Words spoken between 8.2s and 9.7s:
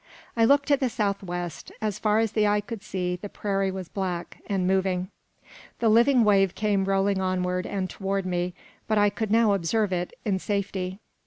me; but I could now